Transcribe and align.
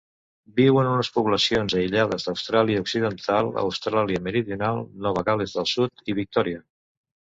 Viu 0.59 0.77
en 0.83 0.87
unes 0.91 1.09
poblacions 1.17 1.75
aïllades 1.81 2.25
d'Austràlia 2.29 2.81
Occidental, 2.85 3.51
Austràlia 3.67 4.25
Meridional, 4.29 4.83
Nova 5.07 5.25
Gal·les 5.29 5.55
del 5.59 5.71
Sud 5.77 6.03
i 6.07 6.17
Victòria. 6.23 6.65